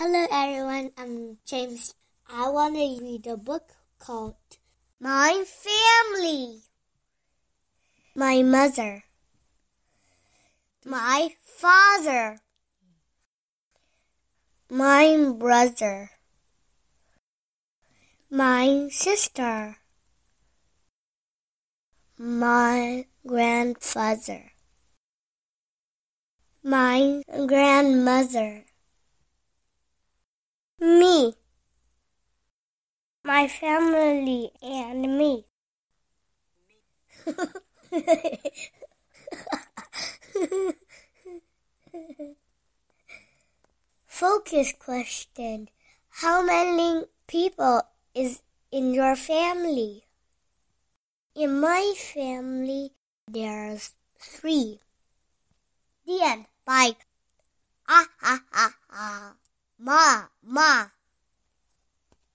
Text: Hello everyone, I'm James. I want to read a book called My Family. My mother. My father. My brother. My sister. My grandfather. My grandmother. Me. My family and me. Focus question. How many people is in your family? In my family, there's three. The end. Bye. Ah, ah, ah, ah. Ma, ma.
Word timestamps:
Hello 0.00 0.24
everyone, 0.32 0.92
I'm 0.96 1.36
James. 1.44 1.92
I 2.32 2.48
want 2.48 2.74
to 2.74 3.04
read 3.04 3.26
a 3.26 3.36
book 3.36 3.68
called 3.98 4.40
My 4.98 5.44
Family. 5.44 6.62
My 8.16 8.40
mother. 8.40 9.04
My 10.86 11.34
father. 11.44 12.40
My 14.70 15.34
brother. 15.38 16.12
My 18.30 18.88
sister. 18.90 19.76
My 22.16 23.04
grandfather. 23.26 24.52
My 26.64 27.22
grandmother. 27.46 28.64
Me. 30.80 31.34
My 33.22 33.46
family 33.48 34.50
and 34.62 35.18
me. 35.18 35.44
Focus 44.06 44.72
question. 44.78 45.68
How 46.08 46.42
many 46.42 47.04
people 47.26 47.82
is 48.14 48.40
in 48.72 48.94
your 48.94 49.16
family? 49.16 50.04
In 51.34 51.60
my 51.60 51.92
family, 51.96 52.92
there's 53.28 53.92
three. 54.18 54.80
The 56.06 56.22
end. 56.22 56.46
Bye. 56.64 56.96
Ah, 57.88 58.08
ah, 58.22 58.42
ah, 58.52 58.74
ah. 58.90 59.34
Ma, 59.78 60.29
ma. 60.60 60.89